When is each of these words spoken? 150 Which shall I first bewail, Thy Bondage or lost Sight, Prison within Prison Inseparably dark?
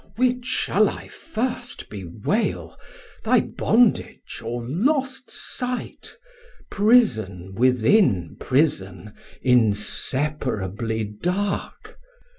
150 0.15 0.35
Which 0.35 0.45
shall 0.45 0.89
I 0.89 1.07
first 1.09 1.87
bewail, 1.87 2.75
Thy 3.23 3.39
Bondage 3.41 4.41
or 4.43 4.67
lost 4.67 5.29
Sight, 5.29 6.15
Prison 6.71 7.53
within 7.53 8.35
Prison 8.39 9.13
Inseparably 9.43 11.03
dark? 11.03 11.99